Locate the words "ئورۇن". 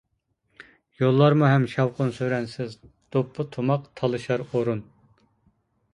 4.49-4.83